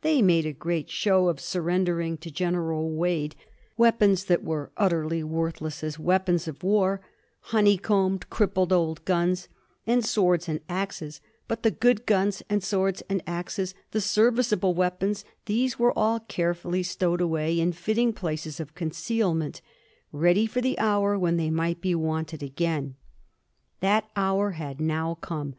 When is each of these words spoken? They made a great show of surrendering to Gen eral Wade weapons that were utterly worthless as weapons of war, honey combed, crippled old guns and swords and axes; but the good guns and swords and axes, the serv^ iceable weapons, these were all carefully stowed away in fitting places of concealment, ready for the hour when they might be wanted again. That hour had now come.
They 0.00 0.22
made 0.22 0.46
a 0.46 0.54
great 0.54 0.88
show 0.88 1.28
of 1.28 1.38
surrendering 1.38 2.16
to 2.16 2.30
Gen 2.30 2.54
eral 2.54 2.94
Wade 2.94 3.36
weapons 3.76 4.24
that 4.24 4.42
were 4.42 4.70
utterly 4.78 5.22
worthless 5.22 5.84
as 5.84 5.98
weapons 5.98 6.48
of 6.48 6.62
war, 6.62 7.02
honey 7.40 7.76
combed, 7.76 8.30
crippled 8.30 8.72
old 8.72 9.04
guns 9.04 9.46
and 9.86 10.02
swords 10.02 10.48
and 10.48 10.60
axes; 10.70 11.20
but 11.48 11.64
the 11.64 11.70
good 11.70 12.06
guns 12.06 12.42
and 12.48 12.62
swords 12.64 13.02
and 13.10 13.22
axes, 13.26 13.74
the 13.90 13.98
serv^ 13.98 14.36
iceable 14.36 14.74
weapons, 14.74 15.22
these 15.44 15.78
were 15.78 15.92
all 15.98 16.18
carefully 16.20 16.82
stowed 16.82 17.20
away 17.20 17.60
in 17.60 17.72
fitting 17.72 18.14
places 18.14 18.60
of 18.60 18.74
concealment, 18.74 19.60
ready 20.12 20.46
for 20.46 20.62
the 20.62 20.78
hour 20.78 21.18
when 21.18 21.36
they 21.36 21.50
might 21.50 21.82
be 21.82 21.94
wanted 21.94 22.42
again. 22.42 22.94
That 23.80 24.08
hour 24.16 24.52
had 24.52 24.80
now 24.80 25.16
come. 25.16 25.56